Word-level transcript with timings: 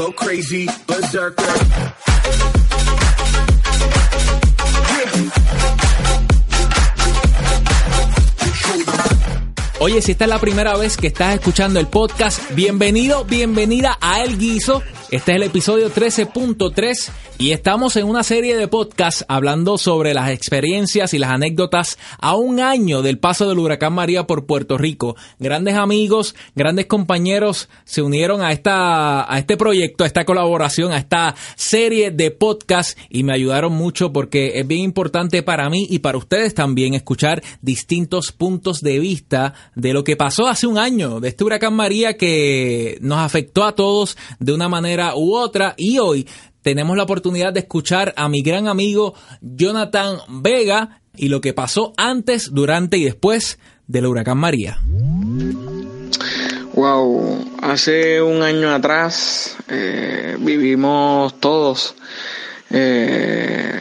go 0.00 0.12
crazy, 0.12 0.66
berserker. 0.86 1.44
Oye, 9.80 10.00
si 10.02 10.12
esta 10.12 10.24
es 10.24 10.30
la 10.30 10.38
primera 10.38 10.76
vez 10.76 10.96
que 10.96 11.08
estás 11.08 11.34
escuchando 11.34 11.80
el 11.80 11.86
podcast, 11.86 12.40
bienvenido, 12.54 13.24
bienvenida 13.24 13.98
a 14.00 14.22
El 14.22 14.38
Guiso. 14.38 14.82
Este 15.10 15.32
es 15.32 15.36
el 15.36 15.42
episodio 15.42 15.90
13.3 15.92 17.10
y 17.40 17.52
estamos 17.52 17.96
en 17.96 18.06
una 18.06 18.22
serie 18.22 18.54
de 18.54 18.68
podcasts 18.68 19.24
hablando 19.26 19.78
sobre 19.78 20.12
las 20.12 20.28
experiencias 20.28 21.14
y 21.14 21.18
las 21.18 21.30
anécdotas 21.30 21.96
a 22.18 22.36
un 22.36 22.60
año 22.60 23.00
del 23.00 23.18
paso 23.18 23.48
del 23.48 23.58
huracán 23.58 23.94
María 23.94 24.26
por 24.26 24.44
Puerto 24.44 24.76
Rico. 24.76 25.16
Grandes 25.38 25.76
amigos, 25.76 26.34
grandes 26.54 26.84
compañeros 26.84 27.70
se 27.84 28.02
unieron 28.02 28.42
a 28.42 28.52
esta 28.52 29.32
a 29.32 29.38
este 29.38 29.56
proyecto, 29.56 30.04
a 30.04 30.06
esta 30.06 30.26
colaboración, 30.26 30.92
a 30.92 30.98
esta 30.98 31.34
serie 31.56 32.10
de 32.10 32.30
podcasts 32.30 32.98
y 33.08 33.24
me 33.24 33.32
ayudaron 33.32 33.72
mucho 33.72 34.12
porque 34.12 34.58
es 34.60 34.66
bien 34.66 34.82
importante 34.82 35.42
para 35.42 35.70
mí 35.70 35.86
y 35.88 36.00
para 36.00 36.18
ustedes 36.18 36.52
también 36.52 36.92
escuchar 36.92 37.42
distintos 37.62 38.32
puntos 38.32 38.82
de 38.82 38.98
vista 38.98 39.54
de 39.74 39.94
lo 39.94 40.04
que 40.04 40.14
pasó 40.14 40.46
hace 40.46 40.66
un 40.66 40.76
año 40.76 41.20
de 41.20 41.28
este 41.28 41.44
huracán 41.44 41.72
María 41.72 42.18
que 42.18 42.98
nos 43.00 43.20
afectó 43.20 43.64
a 43.64 43.74
todos 43.74 44.18
de 44.38 44.52
una 44.52 44.68
manera 44.68 45.16
u 45.16 45.34
otra 45.34 45.72
y 45.78 45.98
hoy 45.98 46.26
tenemos 46.62 46.96
la 46.96 47.04
oportunidad 47.04 47.52
de 47.52 47.60
escuchar 47.60 48.14
a 48.16 48.28
mi 48.28 48.42
gran 48.42 48.68
amigo 48.68 49.14
Jonathan 49.40 50.18
Vega 50.28 51.00
y 51.16 51.28
lo 51.28 51.40
que 51.40 51.52
pasó 51.52 51.92
antes, 51.96 52.52
durante 52.52 52.98
y 52.98 53.04
después 53.04 53.58
del 53.86 54.06
huracán 54.06 54.38
María. 54.38 54.78
Wow, 56.74 57.44
hace 57.62 58.22
un 58.22 58.42
año 58.42 58.70
atrás 58.70 59.56
eh, 59.68 60.36
vivimos 60.38 61.38
todos 61.40 61.94
eh, 62.70 63.80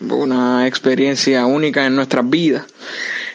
una 0.00 0.66
experiencia 0.66 1.46
única 1.46 1.86
en 1.86 1.94
nuestras 1.94 2.28
vidas. 2.28 2.64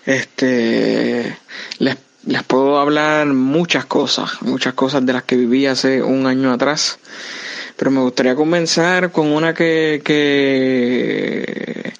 Este, 0.05 1.37
les 1.79 1.97
les 2.27 2.43
puedo 2.43 2.77
hablar 2.77 3.27
muchas 3.27 3.85
cosas, 3.85 4.41
muchas 4.41 4.73
cosas 4.73 5.05
de 5.05 5.13
las 5.13 5.23
que 5.23 5.37
viví 5.37 5.65
hace 5.65 6.03
un 6.03 6.27
año 6.27 6.51
atrás, 6.51 6.99
pero 7.77 7.91
me 7.91 8.01
gustaría 8.01 8.35
comenzar 8.35 9.11
con 9.11 9.27
una 9.27 9.53
que, 9.53 10.01
que 10.03 11.93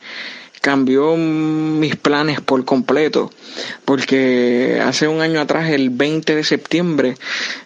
cambió 0.67 1.15
mis 1.15 1.95
planes 1.95 2.41
por 2.41 2.65
completo, 2.65 3.31
porque 3.85 4.81
hace 4.83 5.07
un 5.07 5.21
año 5.21 5.39
atrás, 5.39 5.69
el 5.69 5.91
20 5.91 6.35
de 6.35 6.43
septiembre, 6.43 7.15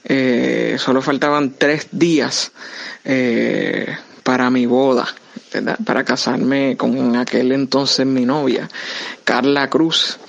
eh, 0.04 0.76
solo 0.78 1.02
faltaban 1.02 1.56
tres 1.58 1.88
días 1.92 2.52
eh, 3.04 3.88
para 4.22 4.52
mi 4.52 4.68
boda. 4.68 5.08
para 5.84 6.06
casarme 6.06 6.78
con 6.78 7.16
aquel 7.16 7.54
entonces 7.54 8.06
mi 8.06 8.24
novia, 8.24 8.70
Carla 9.24 9.68
Cruz. 9.68 10.20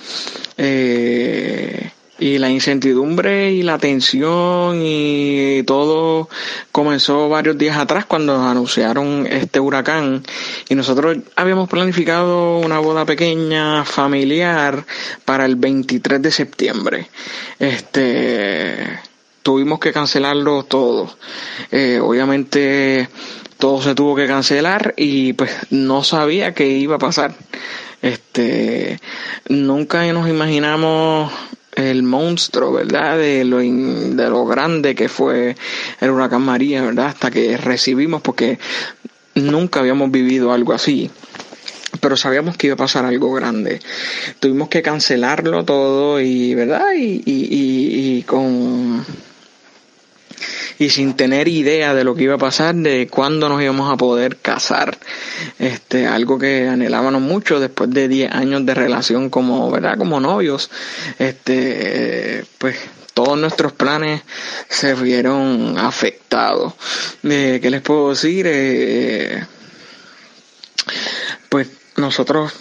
Eh, 0.57 1.91
y 2.23 2.37
la 2.37 2.49
incertidumbre 2.49 3.51
y 3.51 3.63
la 3.63 3.77
tensión 3.77 4.79
y 4.81 5.61
todo 5.63 6.29
comenzó 6.71 7.27
varios 7.27 7.57
días 7.57 7.77
atrás 7.77 8.05
cuando 8.05 8.41
anunciaron 8.41 9.27
este 9.29 9.59
huracán. 9.59 10.23
Y 10.69 10.75
nosotros 10.75 11.17
habíamos 11.35 11.67
planificado 11.67 12.59
una 12.59 12.79
boda 12.79 13.03
pequeña 13.05 13.83
familiar 13.83 14.85
para 15.25 15.45
el 15.45 15.57
23 15.57 16.21
de 16.21 16.31
septiembre. 16.31 17.09
Este 17.59 19.01
tuvimos 19.41 19.81
que 19.81 19.91
cancelarlo 19.91 20.63
todo. 20.63 21.13
Eh, 21.73 21.99
obviamente 22.01 23.09
todo 23.57 23.81
se 23.81 23.95
tuvo 23.95 24.15
que 24.15 24.27
cancelar 24.27 24.93
y 24.95 25.33
pues 25.33 25.51
no 25.71 26.05
sabía 26.05 26.53
qué 26.53 26.69
iba 26.69 26.95
a 26.95 26.99
pasar. 26.99 27.35
Este 28.01 28.97
nunca 29.49 30.05
nos 30.13 30.29
imaginamos 30.29 31.29
el 31.75 32.03
monstruo, 32.03 32.71
¿verdad? 32.71 33.17
De 33.17 33.43
lo, 33.45 33.59
de 33.59 34.29
lo 34.29 34.45
grande 34.45 34.95
que 34.95 35.09
fue 35.09 35.55
el 35.99 36.09
huracán 36.09 36.41
María, 36.41 36.81
¿verdad? 36.81 37.07
Hasta 37.07 37.31
que 37.31 37.57
recibimos, 37.57 38.21
porque 38.21 38.59
nunca 39.35 39.79
habíamos 39.79 40.11
vivido 40.11 40.51
algo 40.51 40.73
así. 40.73 41.09
Pero 41.99 42.17
sabíamos 42.17 42.57
que 42.57 42.67
iba 42.67 42.73
a 42.73 42.77
pasar 42.77 43.05
algo 43.05 43.31
grande. 43.33 43.79
Tuvimos 44.39 44.69
que 44.69 44.81
cancelarlo 44.81 45.63
todo 45.63 46.19
y, 46.19 46.55
¿verdad? 46.55 46.93
y, 46.97 47.21
y, 47.25 48.17
y 48.17 48.23
con 48.23 49.05
y 50.79 50.89
sin 50.89 51.15
tener 51.15 51.47
idea 51.47 51.93
de 51.93 52.03
lo 52.03 52.15
que 52.15 52.23
iba 52.23 52.35
a 52.35 52.39
pasar, 52.39 52.75
de 52.75 53.07
cuándo 53.07 53.49
nos 53.49 53.61
íbamos 53.61 53.91
a 53.91 53.97
poder 53.97 54.37
casar. 54.37 54.97
Este, 55.59 56.07
algo 56.07 56.37
que 56.37 56.67
anhelábamos 56.67 57.21
mucho 57.21 57.59
después 57.59 57.89
de 57.91 58.07
10 58.07 58.31
años 58.31 58.65
de 58.65 58.73
relación 58.73 59.29
como, 59.29 59.69
¿verdad? 59.71 59.97
Como 59.97 60.19
novios. 60.19 60.69
Este, 61.19 62.45
pues 62.57 62.77
todos 63.13 63.37
nuestros 63.37 63.73
planes 63.73 64.21
se 64.69 64.93
vieron 64.95 65.77
afectados. 65.77 66.73
Eh, 67.23 67.59
¿Qué 67.61 67.69
les 67.69 67.81
puedo 67.81 68.09
decir? 68.09 68.45
Eh, 68.49 69.45
pues 71.49 71.69
nosotros 71.97 72.51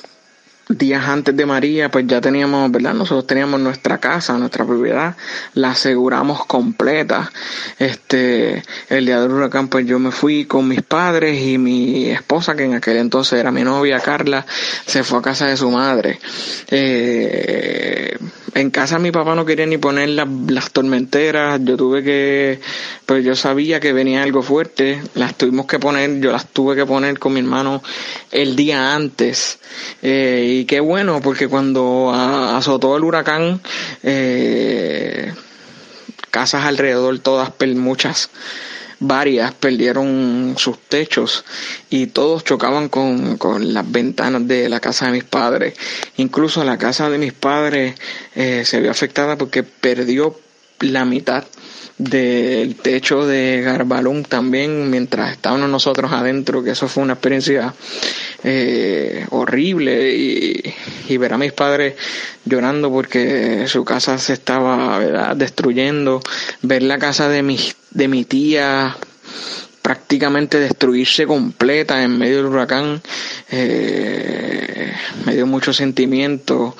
días 0.68 1.06
antes 1.06 1.36
de 1.36 1.46
María, 1.46 1.90
pues 1.90 2.06
ya 2.06 2.20
teníamos, 2.20 2.70
¿verdad? 2.70 2.94
Nosotros 2.94 3.26
teníamos 3.26 3.60
nuestra 3.60 3.98
casa, 3.98 4.38
nuestra 4.38 4.64
propiedad, 4.64 5.16
la 5.54 5.70
aseguramos 5.70 6.46
completa. 6.46 7.30
Este, 7.78 8.62
el 8.88 9.06
día 9.06 9.20
del 9.20 9.32
huracán, 9.32 9.68
pues 9.68 9.86
yo 9.86 9.98
me 9.98 10.10
fui 10.10 10.44
con 10.46 10.68
mis 10.68 10.82
padres 10.82 11.40
y 11.40 11.58
mi 11.58 12.10
esposa, 12.10 12.54
que 12.54 12.64
en 12.64 12.74
aquel 12.74 12.96
entonces 12.96 13.38
era 13.38 13.50
mi 13.50 13.62
novia, 13.62 14.00
Carla, 14.00 14.44
se 14.86 15.04
fue 15.04 15.18
a 15.18 15.22
casa 15.22 15.46
de 15.46 15.56
su 15.56 15.70
madre. 15.70 16.18
Eh, 16.70 18.16
en 18.54 18.70
casa 18.70 18.98
mi 18.98 19.10
papá 19.10 19.34
no 19.34 19.44
quería 19.44 19.66
ni 19.66 19.78
poner 19.78 20.10
las, 20.10 20.70
tormenteras, 20.72 21.60
yo 21.64 21.76
tuve 21.76 22.02
que, 22.02 22.60
pues 23.06 23.24
yo 23.24 23.34
sabía 23.34 23.80
que 23.80 23.92
venía 23.92 24.22
algo 24.22 24.42
fuerte, 24.42 25.00
las 25.14 25.36
tuvimos 25.36 25.66
que 25.66 25.78
poner, 25.78 26.20
yo 26.20 26.32
las 26.32 26.48
tuve 26.48 26.76
que 26.76 26.84
poner 26.84 27.18
con 27.18 27.32
mi 27.32 27.40
hermano 27.40 27.82
el 28.30 28.54
día 28.56 28.94
antes. 28.94 29.58
Eh, 30.02 30.58
y 30.60 30.64
qué 30.66 30.80
bueno, 30.80 31.20
porque 31.22 31.48
cuando 31.48 32.12
azotó 32.12 32.96
el 32.96 33.04
huracán, 33.04 33.60
eh, 34.02 35.32
casas 36.30 36.64
alrededor, 36.64 37.18
todas, 37.20 37.52
muchas, 37.74 38.30
varias 39.02 39.52
perdieron 39.54 40.54
sus 40.56 40.78
techos 40.78 41.44
y 41.90 42.06
todos 42.06 42.44
chocaban 42.44 42.88
con, 42.88 43.36
con, 43.36 43.74
las 43.74 43.90
ventanas 43.90 44.46
de 44.46 44.68
la 44.68 44.80
casa 44.80 45.06
de 45.06 45.12
mis 45.12 45.24
padres. 45.24 45.74
Incluso 46.16 46.64
la 46.64 46.78
casa 46.78 47.10
de 47.10 47.18
mis 47.18 47.32
padres 47.32 47.94
eh, 48.34 48.62
se 48.64 48.80
vio 48.80 48.90
afectada 48.90 49.36
porque 49.36 49.62
perdió 49.62 50.38
la 50.80 51.04
mitad 51.04 51.44
del 51.98 52.76
techo 52.76 53.26
de 53.26 53.60
Garbalón 53.62 54.24
también 54.24 54.90
mientras 54.90 55.32
estábamos 55.32 55.68
nosotros 55.68 56.12
adentro, 56.12 56.62
que 56.62 56.70
eso 56.70 56.88
fue 56.88 57.02
una 57.02 57.12
experiencia 57.14 57.74
eh, 58.42 59.26
horrible 59.30 60.14
y, 60.16 60.74
y, 61.08 61.16
ver 61.16 61.32
a 61.32 61.38
mis 61.38 61.52
padres 61.52 61.94
llorando 62.44 62.90
porque 62.90 63.66
su 63.68 63.84
casa 63.84 64.18
se 64.18 64.32
estaba 64.32 65.34
destruyendo, 65.34 66.20
ver 66.62 66.82
la 66.82 66.98
casa 66.98 67.28
de 67.28 67.42
mi, 67.42 67.58
de 67.90 68.08
mi 68.08 68.24
tía 68.24 68.96
prácticamente 69.92 70.58
destruirse 70.58 71.26
completa 71.26 72.02
en 72.02 72.16
medio 72.16 72.38
del 72.38 72.46
huracán 72.46 73.02
eh, 73.50 74.90
me 75.26 75.34
dio 75.34 75.46
mucho 75.46 75.74
sentimiento. 75.74 76.74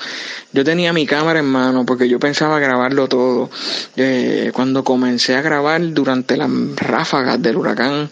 Yo 0.51 0.63
tenía 0.63 0.93
mi 0.93 1.05
cámara 1.05 1.39
en 1.39 1.45
mano 1.45 1.85
porque 1.85 2.09
yo 2.09 2.19
pensaba 2.19 2.57
grabarlo 2.57 3.07
todo. 3.07 3.51
Eh, 3.97 4.49
cuando 4.51 4.83
comencé 4.83 5.35
a 5.35 5.43
grabar 5.43 5.93
durante 5.93 6.37
las 6.37 6.49
ráfagas 6.75 7.39
del 7.39 7.57
huracán 7.57 8.09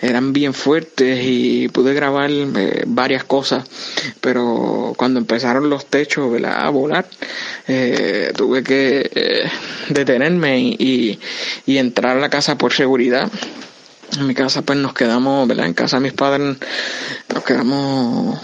eran 0.00 0.32
bien 0.32 0.54
fuertes 0.54 1.18
y 1.24 1.68
pude 1.68 1.92
grabar 1.92 2.30
eh, 2.30 2.84
varias 2.86 3.24
cosas. 3.24 3.64
Pero 4.20 4.92
cuando 4.96 5.18
empezaron 5.18 5.68
los 5.68 5.86
techos 5.86 6.30
a 6.44 6.70
volar 6.70 7.06
tuve 8.36 8.62
que 8.62 9.50
detenerme 9.88 10.60
y 10.60 11.18
entrar 11.66 12.18
a 12.18 12.20
la 12.20 12.30
casa 12.30 12.56
por 12.56 12.72
seguridad 12.72 13.28
en 14.16 14.26
mi 14.26 14.34
casa 14.34 14.62
pues 14.62 14.78
nos 14.78 14.94
quedamos, 14.94 15.46
¿verdad? 15.48 15.66
En 15.66 15.74
casa 15.74 15.96
de 15.96 16.02
mis 16.02 16.12
padres 16.12 16.56
nos 17.32 17.44
quedamos 17.44 18.40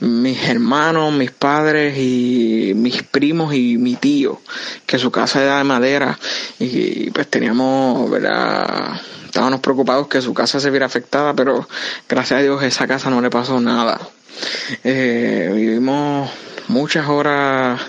mis 0.00 0.48
hermanos, 0.48 1.12
mis 1.12 1.30
padres 1.30 1.96
y 1.98 2.72
mis 2.76 3.02
primos 3.02 3.54
y 3.54 3.78
mi 3.78 3.96
tío, 3.96 4.40
que 4.86 4.98
su 4.98 5.10
casa 5.10 5.42
era 5.42 5.58
de 5.58 5.64
madera 5.64 6.18
y 6.58 7.10
pues 7.10 7.28
teníamos, 7.28 8.10
¿verdad? 8.10 9.00
Estábamos 9.24 9.60
preocupados 9.60 10.08
que 10.08 10.22
su 10.22 10.32
casa 10.32 10.60
se 10.60 10.70
viera 10.70 10.86
afectada, 10.86 11.34
pero 11.34 11.68
gracias 12.08 12.40
a 12.40 12.42
Dios 12.42 12.62
esa 12.62 12.86
casa 12.86 13.10
no 13.10 13.20
le 13.20 13.30
pasó 13.30 13.60
nada. 13.60 14.00
Eh, 14.84 15.50
vivimos 15.52 16.30
muchas 16.68 17.08
horas 17.08 17.80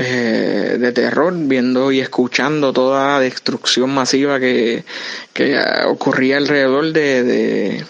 eh, 0.00 0.76
de 0.78 0.92
terror, 0.92 1.34
viendo 1.36 1.90
y 1.90 1.98
escuchando 1.98 2.72
toda 2.72 3.14
la 3.14 3.20
destrucción 3.20 3.90
masiva 3.90 4.38
que, 4.38 4.84
que 5.32 5.58
ocurría 5.88 6.36
alrededor 6.36 6.92
de, 6.92 7.24
de, 7.24 7.84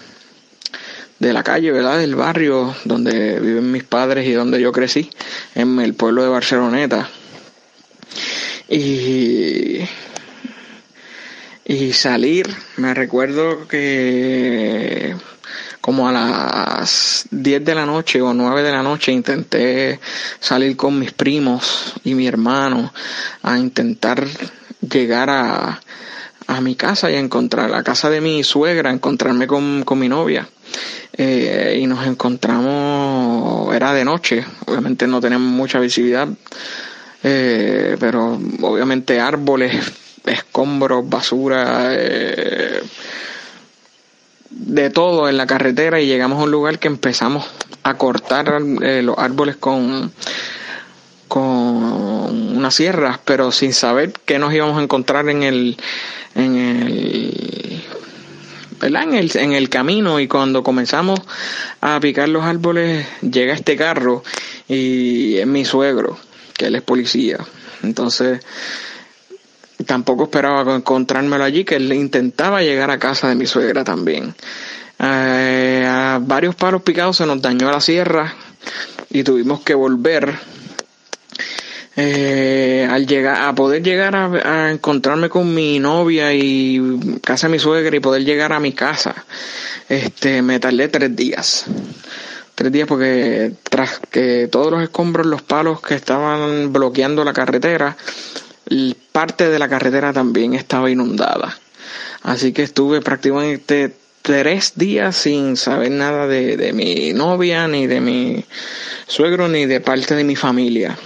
de, 1.18 1.32
la 1.34 1.42
calle, 1.42 1.70
¿verdad? 1.70 1.98
Del 1.98 2.14
barrio 2.14 2.74
donde 2.84 3.38
viven 3.40 3.70
mis 3.70 3.84
padres 3.84 4.26
y 4.26 4.32
donde 4.32 4.58
yo 4.58 4.72
crecí, 4.72 5.10
en 5.54 5.78
el 5.80 5.92
pueblo 5.92 6.22
de 6.22 6.30
Barceloneta. 6.30 7.10
Y, 8.70 9.80
y 11.66 11.92
salir, 11.92 12.48
me 12.78 12.94
recuerdo 12.94 13.68
que 13.68 15.14
como 15.88 16.06
a 16.06 16.12
las 16.12 17.24
10 17.30 17.64
de 17.64 17.74
la 17.74 17.86
noche 17.86 18.20
o 18.20 18.34
9 18.34 18.62
de 18.62 18.72
la 18.72 18.82
noche 18.82 19.10
intenté 19.10 19.98
salir 20.38 20.76
con 20.76 20.98
mis 20.98 21.12
primos 21.12 21.94
y 22.04 22.12
mi 22.12 22.26
hermano 22.26 22.92
a 23.42 23.56
intentar 23.56 24.22
llegar 24.82 25.30
a, 25.30 25.80
a 26.46 26.60
mi 26.60 26.74
casa 26.74 27.10
y 27.10 27.14
a 27.14 27.18
encontrar 27.18 27.70
la 27.70 27.82
casa 27.82 28.10
de 28.10 28.20
mi 28.20 28.44
suegra, 28.44 28.90
encontrarme 28.90 29.46
con, 29.46 29.82
con 29.84 29.98
mi 29.98 30.10
novia. 30.10 30.46
Eh, 31.16 31.78
y 31.80 31.86
nos 31.86 32.06
encontramos, 32.06 33.74
era 33.74 33.94
de 33.94 34.04
noche, 34.04 34.44
obviamente 34.66 35.06
no 35.06 35.22
tenemos 35.22 35.50
mucha 35.50 35.80
visibilidad, 35.80 36.28
eh, 37.22 37.96
pero 37.98 38.38
obviamente 38.60 39.18
árboles, 39.20 39.90
escombros, 40.26 41.08
basura, 41.08 41.88
eh, 41.92 42.82
de 44.50 44.90
todo 44.90 45.28
en 45.28 45.36
la 45.36 45.46
carretera 45.46 46.00
y 46.00 46.06
llegamos 46.06 46.40
a 46.40 46.44
un 46.44 46.50
lugar 46.50 46.78
que 46.78 46.88
empezamos 46.88 47.46
a 47.82 47.94
cortar 47.94 48.60
eh, 48.82 49.02
los 49.02 49.18
árboles 49.18 49.56
con 49.56 50.12
con 51.28 52.56
unas 52.56 52.74
sierras, 52.74 53.18
pero 53.24 53.52
sin 53.52 53.74
saber 53.74 54.12
qué 54.24 54.38
nos 54.38 54.52
íbamos 54.54 54.78
a 54.78 54.82
encontrar 54.82 55.28
en 55.28 55.42
el 55.42 55.76
el 56.34 57.82
En 58.80 59.14
el, 59.14 59.30
en 59.36 59.52
el 59.52 59.68
camino 59.68 60.20
y 60.20 60.28
cuando 60.28 60.62
comenzamos 60.62 61.20
a 61.80 61.98
picar 62.00 62.28
los 62.28 62.44
árboles 62.44 63.06
llega 63.20 63.52
este 63.52 63.76
carro 63.76 64.22
y 64.68 65.36
es 65.36 65.46
mi 65.46 65.64
suegro, 65.64 66.16
que 66.56 66.66
él 66.66 66.76
es 66.76 66.82
policía. 66.82 67.38
Entonces 67.82 68.40
tampoco 69.86 70.24
esperaba 70.24 70.74
encontrármelo 70.74 71.44
allí, 71.44 71.64
que 71.64 71.76
él 71.76 71.92
intentaba 71.92 72.62
llegar 72.62 72.90
a 72.90 72.98
casa 72.98 73.28
de 73.28 73.34
mi 73.34 73.46
suegra 73.46 73.84
también. 73.84 74.34
Eh, 74.98 75.84
a 75.88 76.18
varios 76.20 76.56
palos 76.56 76.82
picados 76.82 77.16
se 77.16 77.26
nos 77.26 77.40
dañó 77.40 77.70
la 77.70 77.80
sierra 77.80 78.34
y 79.10 79.22
tuvimos 79.22 79.60
que 79.60 79.74
volver 79.74 80.34
eh, 81.94 82.86
al 82.90 83.06
llegar 83.06 83.42
a 83.42 83.54
poder 83.54 83.82
llegar 83.82 84.14
a, 84.16 84.70
encontrarme 84.70 85.28
con 85.28 85.54
mi 85.54 85.78
novia 85.78 86.32
y 86.32 86.80
casa 87.24 87.46
de 87.46 87.52
mi 87.52 87.58
suegra 87.58 87.96
y 87.96 88.00
poder 88.00 88.24
llegar 88.24 88.52
a 88.52 88.60
mi 88.60 88.72
casa 88.72 89.24
este 89.88 90.42
me 90.42 90.60
tardé 90.60 90.88
tres 90.88 91.14
días 91.16 91.66
tres 92.54 92.70
días 92.72 92.86
porque 92.88 93.52
tras 93.68 94.00
que 94.10 94.48
todos 94.50 94.70
los 94.70 94.82
escombros 94.82 95.26
los 95.26 95.42
palos 95.42 95.80
que 95.80 95.94
estaban 95.94 96.72
bloqueando 96.72 97.24
la 97.24 97.32
carretera 97.32 97.96
parte 99.12 99.48
de 99.48 99.58
la 99.58 99.68
carretera 99.68 100.12
también 100.12 100.54
estaba 100.54 100.90
inundada. 100.90 101.58
Así 102.22 102.52
que 102.52 102.62
estuve 102.62 103.00
prácticamente 103.00 103.94
tres 104.22 104.72
días 104.76 105.16
sin 105.16 105.56
saber 105.56 105.90
nada 105.90 106.26
de, 106.26 106.72
mi 106.74 107.12
novia, 107.12 107.66
ni 107.68 107.86
de 107.86 108.00
mi 108.00 108.44
suegro, 109.06 109.48
ni 109.48 109.66
de 109.66 109.80
parte 109.80 110.14
de 110.14 110.24
mi 110.24 110.36
familia. 110.36 110.98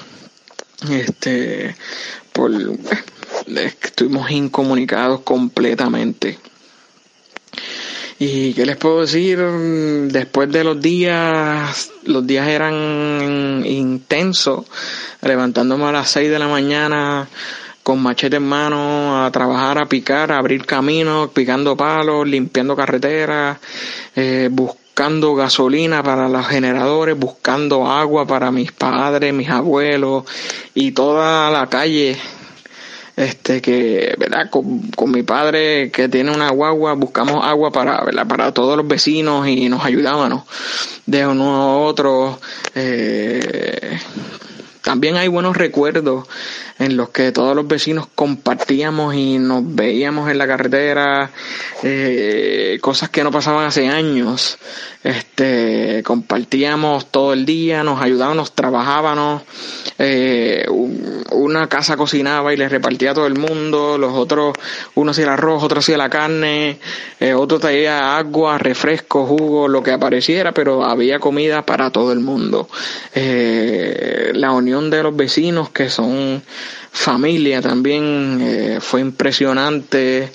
Este, 0.90 1.76
por, 2.32 2.50
eh, 2.52 3.72
estuvimos 3.82 4.30
incomunicados 4.30 5.20
completamente. 5.20 6.38
¿Y 8.18 8.52
qué 8.54 8.66
les 8.66 8.76
puedo 8.76 9.00
decir? 9.00 9.38
Después 9.38 10.50
de 10.50 10.64
los 10.64 10.80
días, 10.80 11.90
los 12.04 12.26
días 12.26 12.48
eran 12.48 13.64
intensos, 13.66 14.66
levantándome 15.22 15.84
a 15.84 15.92
las 15.92 16.10
6 16.10 16.30
de 16.30 16.38
la 16.38 16.48
mañana 16.48 17.28
con 17.82 18.00
machete 18.00 18.36
en 18.36 18.44
mano 18.44 19.24
a 19.24 19.30
trabajar, 19.30 19.78
a 19.78 19.86
picar, 19.86 20.30
a 20.30 20.38
abrir 20.38 20.64
caminos, 20.64 21.30
picando 21.30 21.76
palos, 21.76 22.26
limpiando 22.28 22.76
carreteras, 22.76 23.58
eh, 24.14 24.48
buscando 24.52 25.34
gasolina 25.34 26.02
para 26.02 26.28
los 26.28 26.46
generadores, 26.46 27.18
buscando 27.18 27.86
agua 27.86 28.26
para 28.26 28.52
mis 28.52 28.70
padres, 28.70 29.34
mis 29.34 29.48
abuelos 29.48 30.24
y 30.74 30.92
toda 30.92 31.50
la 31.50 31.66
calle 31.66 32.16
este 33.16 33.60
que 33.60 34.14
verdad 34.18 34.48
con, 34.50 34.90
con, 34.90 35.10
mi 35.10 35.22
padre 35.22 35.90
que 35.90 36.08
tiene 36.08 36.30
una 36.30 36.50
guagua 36.50 36.94
buscamos 36.94 37.44
agua 37.44 37.70
para 37.70 38.04
para 38.26 38.52
todos 38.52 38.76
los 38.76 38.88
vecinos 38.88 39.46
y 39.48 39.68
nos 39.68 39.84
ayudábamos 39.84 40.44
de 41.04 41.26
uno 41.26 41.56
a 41.56 41.76
otro 41.76 42.40
eh, 42.74 43.98
también 44.82 45.16
hay 45.16 45.28
buenos 45.28 45.56
recuerdos 45.56 46.26
en 46.82 46.96
los 46.96 47.10
que 47.10 47.30
todos 47.30 47.54
los 47.54 47.68
vecinos 47.68 48.08
compartíamos 48.12 49.14
y 49.14 49.38
nos 49.38 49.62
veíamos 49.74 50.28
en 50.30 50.38
la 50.38 50.48
carretera, 50.48 51.30
eh, 51.84 52.78
cosas 52.80 53.08
que 53.08 53.22
no 53.22 53.30
pasaban 53.30 53.66
hace 53.66 53.88
años. 53.88 54.58
Este, 55.04 56.02
compartíamos 56.04 57.06
todo 57.06 57.32
el 57.32 57.44
día, 57.44 57.84
nos 57.84 58.00
ayudábamos, 58.00 58.52
trabajábamos. 58.52 59.42
Eh, 59.98 60.66
una 61.32 61.68
casa 61.68 61.96
cocinaba 61.96 62.52
y 62.52 62.56
le 62.56 62.68
repartía 62.68 63.12
a 63.12 63.14
todo 63.14 63.26
el 63.26 63.38
mundo, 63.38 63.96
los 63.96 64.12
otros, 64.14 64.54
uno 64.94 65.12
hacía 65.12 65.24
el 65.24 65.30
arroz, 65.30 65.62
otro 65.62 65.78
hacía 65.78 65.96
la 65.96 66.10
carne, 66.10 66.78
eh, 67.20 67.34
otro 67.34 67.60
traía 67.60 68.16
agua, 68.16 68.58
refresco, 68.58 69.26
jugo, 69.26 69.68
lo 69.68 69.82
que 69.82 69.92
apareciera, 69.92 70.52
pero 70.52 70.84
había 70.84 71.20
comida 71.20 71.64
para 71.64 71.90
todo 71.90 72.12
el 72.12 72.20
mundo. 72.20 72.68
la 73.14 74.50
unión 74.52 74.90
de 74.90 75.02
los 75.02 75.14
vecinos 75.14 75.70
que 75.70 75.88
son 75.88 76.42
familia 76.90 77.60
también 77.60 78.38
eh, 78.40 78.78
fue 78.80 79.00
impresionante 79.00 80.30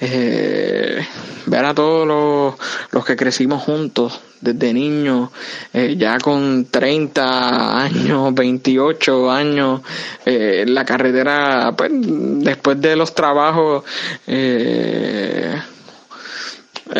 eh, 0.00 1.06
ver 1.46 1.64
a 1.64 1.74
todos 1.74 2.06
los, 2.06 2.54
los, 2.92 3.04
que 3.04 3.16
crecimos 3.16 3.62
juntos 3.62 4.20
desde 4.40 4.72
niños 4.72 5.30
eh, 5.72 5.96
ya 5.96 6.18
con 6.18 6.66
30 6.66 7.82
años 7.82 8.34
28 8.34 9.30
años 9.30 9.80
en 10.24 10.74
la 10.74 10.84
carretera 10.84 11.74
pues, 11.76 11.90
después 11.92 12.80
de 12.80 12.96
los 12.96 13.14
trabajos 13.14 13.84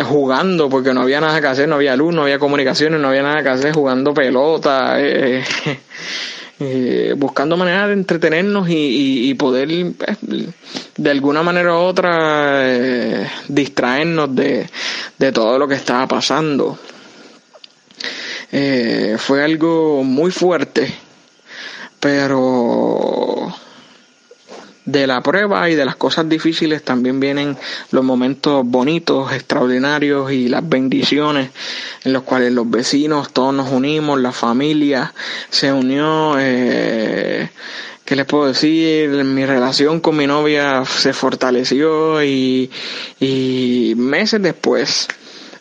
jugando 0.04 0.68
porque 0.68 0.94
no 0.94 1.02
había 1.02 1.20
nada 1.20 1.40
que 1.40 1.47
hacer, 1.47 1.68
no 1.68 1.76
había 1.76 1.97
luz, 1.97 2.14
no 2.14 2.23
había 2.23 2.38
comunicaciones, 2.38 3.00
no 3.00 3.09
había 3.09 3.23
nada 3.23 3.42
que 3.42 3.49
hacer, 3.49 3.73
jugando 3.75 4.14
pelota, 4.14 5.00
eh, 5.00 5.42
buscando 7.17 7.57
maneras 7.57 7.88
de 7.88 7.95
entretenernos 7.95 8.67
y, 8.69 9.33
poder 9.35 9.71
eh, 9.71 9.95
de 10.97 11.11
alguna 11.11 11.43
manera 11.43 11.73
u 11.75 11.79
otra 11.79 12.62
eh, 12.64 13.26
distraernos 13.49 14.35
de, 14.35 14.69
de, 15.19 15.33
todo 15.33 15.59
lo 15.59 15.67
que 15.67 15.75
estaba 15.75 16.07
pasando. 16.07 16.79
fue 19.19 19.45
algo 19.45 20.05
muy 20.05 20.31
fuerte, 20.31 20.93
pero 21.99 23.29
de 24.84 25.06
la 25.06 25.20
prueba 25.22 25.68
y 25.68 25.75
de 25.75 25.84
las 25.84 25.96
cosas 25.96 26.28
difíciles 26.28 26.82
también 26.82 27.20
vienen 27.20 27.56
los 27.90 28.04
momentos 28.04 28.62
bonitos, 28.64 29.32
extraordinarios 29.32 30.32
y 30.32 30.49
las 30.49 30.66
bendiciones 30.68 31.50
en 32.04 32.12
los 32.12 32.22
cuales 32.22 32.52
los 32.52 32.68
vecinos 32.70 33.32
todos 33.32 33.54
nos 33.54 33.70
unimos, 33.70 34.20
la 34.20 34.32
familia 34.32 35.12
se 35.50 35.72
unió. 35.72 36.37
Eh, 36.38 37.50
¿Qué 38.04 38.16
les 38.16 38.26
puedo 38.26 38.46
decir? 38.46 39.10
Mi 39.10 39.46
relación 39.46 40.00
con 40.00 40.16
mi 40.16 40.26
novia 40.26 40.84
se 40.84 41.12
fortaleció 41.12 42.22
y, 42.25 42.68
y 43.20 43.94
meses 43.96 44.42
después 44.42 45.06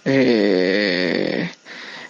eh, 0.06 1.52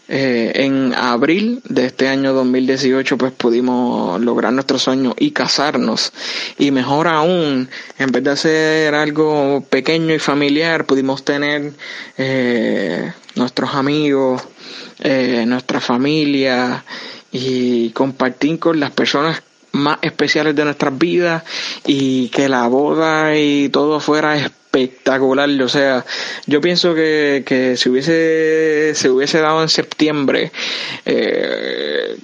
eh, 0.10 0.52
en 0.56 0.94
abril 0.94 1.62
de 1.66 1.86
este 1.86 2.08
año 2.08 2.34
2018 2.34 3.18
pues 3.18 3.32
pudimos 3.32 4.20
lograr 4.20 4.52
nuestro 4.52 4.80
sueño 4.80 5.16
y 5.18 5.32
casarnos. 5.32 6.12
Y 6.58 6.72
mejor 6.72 7.08
aún 7.08 7.70
en 7.98 8.12
vez 8.12 8.24
de 8.24 8.32
hacer 8.32 8.96
algo 8.96 9.64
pequeño 9.70 10.14
y 10.14 10.20
familiar 10.20 10.86
pudimos 10.86 11.24
tener 11.24 11.74
eh, 12.18 13.14
nuestros 13.36 13.76
amigos 13.76 14.42
eh, 15.02 15.46
nuestra 15.48 15.80
familia 15.80 16.84
y 17.32 17.92
compartir 17.92 18.60
con 18.60 18.82
las 18.82 18.92
personas 18.92 19.42
más 19.72 20.00
especiales 20.02 20.56
de 20.56 20.66
nuestras 20.66 20.98
vidas 20.98 21.44
y 21.86 22.30
que 22.30 22.50
la 22.50 22.68
boda 22.68 23.38
y 23.38 23.70
todo 23.70 24.00
fuera 24.00 24.38
espectacular. 24.38 25.50
O 25.62 25.70
sea, 25.70 26.06
yo 26.46 26.62
pienso 26.62 26.94
que, 26.94 27.44
que 27.46 27.78
si 27.78 27.90
hubiese, 27.90 28.94
se 28.96 29.10
hubiese 29.10 29.40
dado 29.40 29.62
en 29.62 29.70
septiembre, 29.70 30.52
eh, 31.06 32.18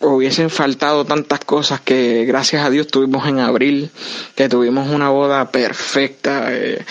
hubiesen 0.00 0.50
faltado 0.50 1.04
tantas 1.04 1.40
cosas 1.40 1.80
que 1.80 2.24
gracias 2.24 2.64
a 2.64 2.70
Dios 2.70 2.86
tuvimos 2.86 3.26
en 3.26 3.40
abril, 3.40 3.90
que 4.34 4.48
tuvimos 4.48 4.88
una 4.88 5.10
boda 5.10 5.50
perfecta, 5.50 6.48
eh, 6.54 6.84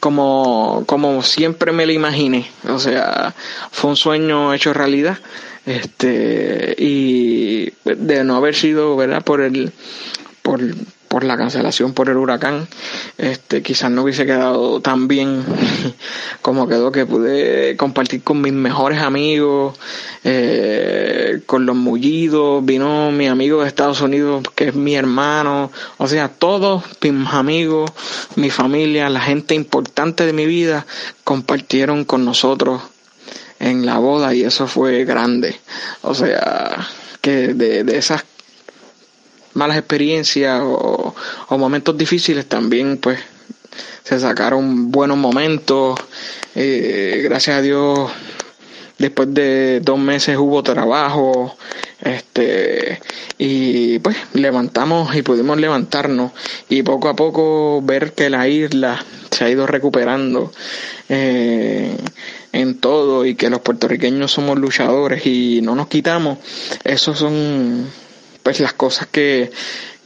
como, 0.00 0.84
como 0.86 1.22
siempre 1.22 1.72
me 1.72 1.86
la 1.86 1.92
imaginé. 1.92 2.50
O 2.68 2.78
sea, 2.78 3.34
fue 3.70 3.90
un 3.90 3.96
sueño 3.96 4.54
hecho 4.54 4.72
realidad. 4.72 5.18
Este, 5.64 6.74
y 6.76 7.72
de 7.84 8.24
no 8.24 8.36
haber 8.36 8.54
sido, 8.54 8.96
¿verdad? 8.96 9.22
Por 9.22 9.40
el, 9.40 9.72
por, 10.42 10.60
por 11.12 11.24
la 11.24 11.36
cancelación 11.36 11.92
por 11.92 12.08
el 12.08 12.16
huracán, 12.16 12.66
este, 13.18 13.62
quizás 13.62 13.90
no 13.90 14.02
hubiese 14.02 14.24
quedado 14.24 14.80
tan 14.80 15.08
bien 15.08 15.44
como 16.42 16.66
quedó, 16.66 16.90
que 16.90 17.06
pude 17.06 17.76
compartir 17.76 18.22
con 18.22 18.40
mis 18.40 18.54
mejores 18.54 19.00
amigos, 19.00 19.78
eh, 20.24 21.42
con 21.46 21.66
los 21.66 21.76
mullidos, 21.76 22.64
vino 22.64 23.12
mi 23.12 23.28
amigo 23.28 23.60
de 23.60 23.68
Estados 23.68 24.00
Unidos, 24.00 24.42
que 24.54 24.68
es 24.68 24.74
mi 24.74 24.94
hermano, 24.94 25.70
o 25.98 26.08
sea, 26.08 26.28
todos 26.28 26.82
mis 27.02 27.28
amigos, 27.28 27.90
mi 28.36 28.50
familia, 28.50 29.08
la 29.10 29.20
gente 29.20 29.54
importante 29.54 30.26
de 30.26 30.32
mi 30.32 30.46
vida, 30.46 30.86
compartieron 31.24 32.04
con 32.04 32.24
nosotros 32.24 32.80
en 33.62 33.86
la 33.86 33.98
boda 33.98 34.34
y 34.34 34.42
eso 34.42 34.66
fue 34.66 35.04
grande. 35.04 35.58
O 36.02 36.14
sea, 36.14 36.86
que 37.22 37.54
de, 37.54 37.84
de 37.84 37.96
esas 37.96 38.24
malas 39.54 39.78
experiencias 39.78 40.60
o, 40.62 41.14
momentos 41.50 41.96
difíciles 41.96 42.46
también 42.46 42.98
pues 42.98 43.20
se 44.02 44.18
sacaron 44.18 44.90
buenos 44.90 45.18
momentos 45.18 46.00
eh, 46.54 47.20
gracias 47.24 47.58
a 47.58 47.62
Dios 47.62 48.10
después 48.98 49.32
de 49.32 49.80
dos 49.80 49.98
meses 49.98 50.38
hubo 50.38 50.62
trabajo 50.62 51.56
este 52.00 53.00
y 53.38 53.98
pues 53.98 54.16
levantamos 54.32 55.14
y 55.14 55.22
pudimos 55.22 55.58
levantarnos 55.58 56.32
y 56.68 56.82
poco 56.82 57.08
a 57.08 57.14
poco 57.16 57.80
ver 57.82 58.12
que 58.14 58.30
la 58.30 58.48
isla 58.48 59.04
se 59.30 59.44
ha 59.44 59.50
ido 59.50 59.66
recuperando 59.66 60.50
eh, 61.08 61.96
en 62.52 62.78
todo 62.78 63.24
y 63.24 63.34
que 63.34 63.50
los 63.50 63.60
puertorriqueños 63.60 64.32
somos 64.32 64.58
luchadores 64.58 65.26
y 65.26 65.60
no 65.62 65.74
nos 65.74 65.88
quitamos 65.88 66.38
esos 66.84 67.18
son 67.18 67.86
pues 68.42 68.60
las 68.60 68.72
cosas 68.72 69.06
que, 69.10 69.50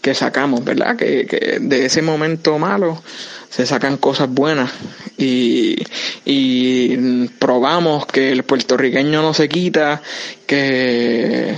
que 0.01 0.15
sacamos, 0.15 0.65
¿verdad? 0.65 0.97
Que, 0.97 1.27
que, 1.27 1.59
de 1.61 1.87
ese 1.87 2.03
momento 2.03 2.59
malo 2.59 3.03
se 3.51 3.67
sacan 3.67 3.97
cosas 3.97 4.29
buenas 4.29 4.71
y, 5.17 5.77
y 6.25 7.27
probamos 7.41 8.07
que 8.07 8.31
el 8.31 8.45
puertorriqueño 8.45 9.23
no 9.23 9.33
se 9.35 9.49
quita, 9.49 10.03
que, 10.47 11.57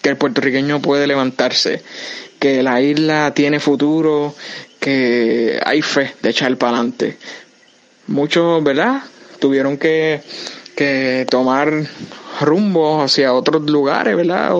que 0.00 0.08
el 0.08 0.16
puertorriqueño 0.16 0.80
puede 0.80 1.06
levantarse, 1.06 1.82
que 2.38 2.62
la 2.62 2.80
isla 2.80 3.34
tiene 3.34 3.58
futuro, 3.60 4.34
que 4.78 5.60
hay 5.64 5.82
fe 5.82 6.14
de 6.22 6.30
echar 6.30 6.56
para 6.56 6.76
adelante. 6.76 7.18
Muchos, 8.06 8.62
¿verdad? 8.62 9.02
Tuvieron 9.40 9.78
que, 9.78 10.22
que 10.76 11.26
tomar 11.28 11.72
rumbo 12.40 13.02
hacia 13.02 13.32
otros 13.32 13.62
lugares, 13.70 14.16
¿verdad? 14.16 14.52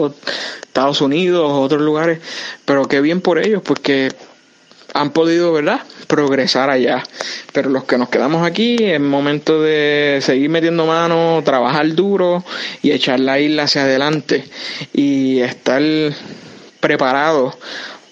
Estados 0.63 1.01
Unidos, 1.01 1.51
otros 1.53 1.83
lugares, 1.83 2.21
pero 2.65 2.87
qué 2.87 3.01
bien 3.01 3.21
por 3.21 3.39
ellos, 3.39 3.63
porque 3.65 4.11
han 4.95 5.11
podido, 5.11 5.53
¿verdad?, 5.53 5.81
progresar 6.07 6.71
allá. 6.71 7.03
Pero 7.53 7.71
los 7.71 7.85
que 7.85 7.99
nos 7.99 8.09
quedamos 8.09 8.47
aquí, 8.47 8.77
es 8.81 9.01
momento 9.01 9.61
de 9.63 10.19
seguir 10.23 10.51
metiendo 10.51 10.87
mano, 10.87 11.43
trabajar 11.45 11.95
duro 11.95 12.45
y 12.83 12.93
echar 12.93 13.21
la 13.21 13.39
isla 13.39 13.65
hacia 13.65 13.83
adelante 13.83 14.45
y 14.93 15.41
estar 15.41 15.83
preparados 16.81 17.55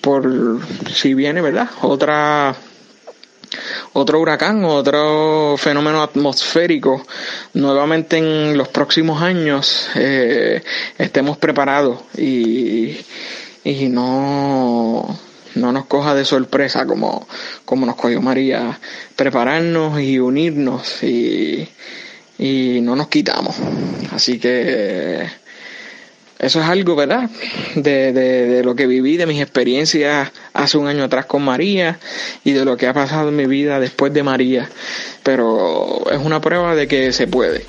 por 0.00 0.60
si 0.92 1.14
viene, 1.14 1.40
¿verdad?, 1.40 1.68
otra 1.82 2.54
otro 3.92 4.20
huracán, 4.20 4.64
otro 4.64 5.56
fenómeno 5.58 6.02
atmosférico, 6.02 7.06
nuevamente 7.54 8.18
en 8.18 8.56
los 8.56 8.68
próximos 8.68 9.22
años 9.22 9.88
eh, 9.94 10.62
estemos 10.98 11.38
preparados 11.38 12.00
y, 12.16 12.96
y 13.64 13.88
no, 13.88 15.18
no 15.54 15.72
nos 15.72 15.86
coja 15.86 16.14
de 16.14 16.24
sorpresa 16.24 16.86
como, 16.86 17.26
como 17.64 17.86
nos 17.86 17.96
cogió 17.96 18.20
María, 18.20 18.78
prepararnos 19.16 20.00
y 20.00 20.18
unirnos 20.18 21.02
y, 21.02 21.68
y 22.38 22.80
no 22.82 22.96
nos 22.96 23.08
quitamos. 23.08 23.56
Así 24.12 24.38
que 24.38 25.28
eso 26.38 26.60
es 26.60 26.68
algo, 26.68 26.94
¿verdad? 26.94 27.28
De, 27.74 28.12
de, 28.12 28.46
de, 28.46 28.64
lo 28.64 28.76
que 28.76 28.86
viví, 28.86 29.16
de 29.16 29.26
mis 29.26 29.40
experiencias 29.40 30.30
hace 30.54 30.78
un 30.78 30.86
año 30.86 31.04
atrás 31.04 31.26
con 31.26 31.42
María 31.42 31.98
y 32.44 32.52
de 32.52 32.64
lo 32.64 32.76
que 32.76 32.86
ha 32.86 32.94
pasado 32.94 33.30
en 33.30 33.36
mi 33.36 33.46
vida 33.46 33.80
después 33.80 34.12
de 34.12 34.22
María. 34.22 34.68
Pero 35.24 36.04
es 36.10 36.18
una 36.18 36.40
prueba 36.40 36.74
de 36.76 36.86
que 36.86 37.12
se 37.12 37.26
puede, 37.26 37.66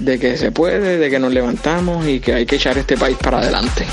de 0.00 0.18
que 0.18 0.36
se 0.36 0.50
puede, 0.50 0.98
de 0.98 1.10
que 1.10 1.18
nos 1.18 1.32
levantamos 1.32 2.06
y 2.06 2.18
que 2.18 2.34
hay 2.34 2.46
que 2.46 2.56
echar 2.56 2.76
este 2.76 2.96
país 2.96 3.16
para 3.18 3.38
adelante. 3.38 3.86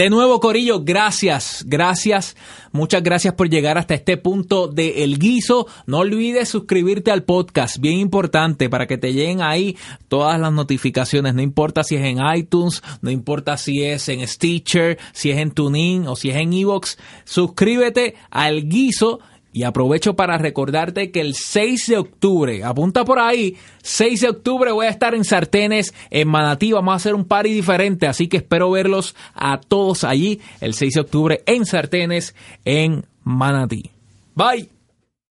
De 0.00 0.08
nuevo, 0.08 0.40
Corillo, 0.40 0.82
gracias, 0.82 1.62
gracias, 1.66 2.34
muchas 2.72 3.02
gracias 3.02 3.34
por 3.34 3.50
llegar 3.50 3.76
hasta 3.76 3.92
este 3.92 4.16
punto 4.16 4.66
de 4.66 5.04
El 5.04 5.18
Guiso. 5.18 5.66
No 5.84 5.98
olvides 5.98 6.48
suscribirte 6.48 7.10
al 7.10 7.24
podcast, 7.24 7.76
bien 7.76 7.98
importante, 7.98 8.70
para 8.70 8.86
que 8.86 8.96
te 8.96 9.12
lleguen 9.12 9.42
ahí 9.42 9.76
todas 10.08 10.40
las 10.40 10.54
notificaciones. 10.54 11.34
No 11.34 11.42
importa 11.42 11.84
si 11.84 11.96
es 11.96 12.02
en 12.06 12.16
iTunes, 12.34 12.82
no 13.02 13.10
importa 13.10 13.58
si 13.58 13.84
es 13.84 14.08
en 14.08 14.26
Stitcher, 14.26 14.96
si 15.12 15.32
es 15.32 15.36
en 15.36 15.50
TuneIn 15.50 16.08
o 16.08 16.16
si 16.16 16.30
es 16.30 16.36
en 16.36 16.54
Evox. 16.54 16.96
Suscríbete 17.26 18.14
al 18.30 18.70
Guiso 18.70 19.20
y 19.52 19.64
aprovecho 19.64 20.14
para 20.14 20.38
recordarte 20.38 21.10
que 21.10 21.20
el 21.20 21.34
6 21.34 21.86
de 21.88 21.96
octubre, 21.98 22.64
apunta 22.64 23.04
por 23.04 23.18
ahí, 23.18 23.56
6 23.82 24.20
de 24.20 24.28
octubre 24.28 24.72
voy 24.72 24.86
a 24.86 24.90
estar 24.90 25.14
en 25.14 25.24
Sartenes, 25.24 25.94
en 26.10 26.28
Manatí, 26.28 26.72
vamos 26.72 26.92
a 26.92 26.96
hacer 26.96 27.14
un 27.14 27.24
party 27.24 27.52
diferente, 27.52 28.06
así 28.06 28.28
que 28.28 28.38
espero 28.38 28.70
verlos 28.70 29.14
a 29.34 29.60
todos 29.60 30.04
allí 30.04 30.40
el 30.60 30.74
6 30.74 30.94
de 30.94 31.00
octubre 31.00 31.42
en 31.46 31.66
Sartenes, 31.66 32.34
en 32.64 33.04
Manatí. 33.24 33.90
Bye. 34.34 34.79